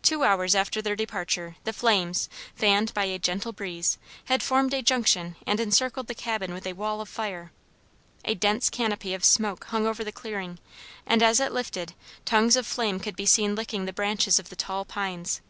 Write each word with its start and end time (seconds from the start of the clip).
Two 0.00 0.22
hours 0.22 0.54
after 0.54 0.80
their 0.80 0.94
departure, 0.94 1.56
the 1.64 1.72
flames, 1.72 2.28
fanned 2.54 2.94
by 2.94 3.06
a 3.06 3.18
gentle 3.18 3.50
breeze, 3.50 3.98
had 4.26 4.40
formed 4.40 4.72
a 4.72 4.80
junction 4.80 5.34
and 5.44 5.58
encircled 5.58 6.06
the 6.06 6.14
cabin 6.14 6.54
with 6.54 6.68
a 6.68 6.72
wall 6.74 7.00
of 7.00 7.08
fire. 7.08 7.50
A 8.24 8.36
dense 8.36 8.70
canopy 8.70 9.12
of 9.12 9.24
smoke 9.24 9.64
hung 9.64 9.84
over 9.84 10.04
the 10.04 10.12
clearing, 10.12 10.60
and 11.04 11.20
as 11.20 11.40
it 11.40 11.50
lifted, 11.50 11.94
tongues 12.24 12.54
of 12.54 12.64
flame 12.64 13.00
could 13.00 13.16
be 13.16 13.26
seen 13.26 13.56
licking 13.56 13.86
the 13.86 13.92
branches 13.92 14.38
of 14.38 14.50
the 14.50 14.54
tall 14.54 14.84
pines. 14.84 15.40